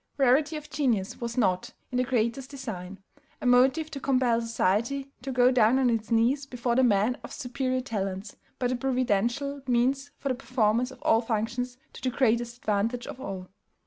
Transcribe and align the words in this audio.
Rarity 0.17 0.55
of 0.57 0.67
genius 0.71 1.21
was 1.21 1.37
not, 1.37 1.73
in 1.91 1.99
the 1.99 2.03
Creator's 2.03 2.47
design, 2.47 2.97
a 3.39 3.45
motive 3.45 3.91
to 3.91 3.99
compel 3.99 4.41
society 4.41 5.11
to 5.21 5.31
go 5.31 5.51
down 5.51 5.77
on 5.77 5.91
its 5.91 6.09
knees 6.09 6.47
before 6.47 6.75
the 6.75 6.83
man 6.83 7.17
of 7.23 7.31
superior 7.31 7.81
talents, 7.81 8.35
but 8.57 8.71
a 8.71 8.75
providential 8.75 9.61
means 9.67 10.09
for 10.17 10.29
the 10.29 10.33
performance 10.33 10.89
of 10.89 11.03
all 11.03 11.21
functions 11.21 11.77
to 11.93 12.01
the 12.01 12.09
greatest 12.17 12.57
advantage 12.57 13.05
of 13.05 13.19
all. 13.21 13.47